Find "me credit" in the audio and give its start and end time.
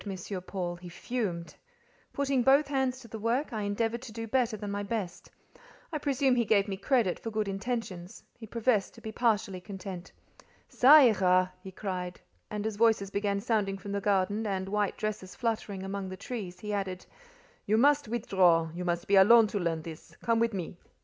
6.67-7.19